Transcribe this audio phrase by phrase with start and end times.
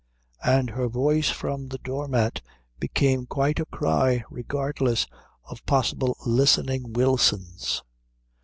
[0.43, 2.41] And her voice from the doormat
[2.79, 5.05] became quite a cry, regardless
[5.43, 7.83] of possible listening Wilsons.